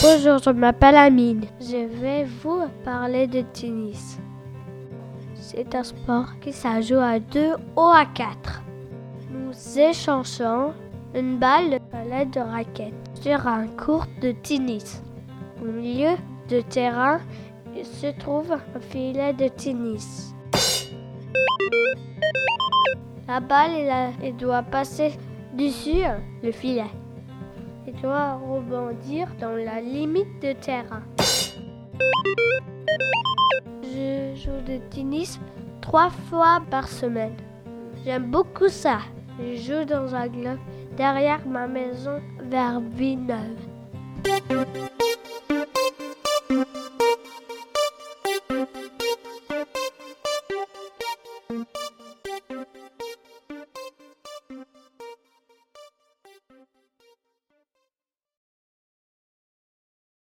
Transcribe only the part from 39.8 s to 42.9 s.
dans un club derrière ma maison vers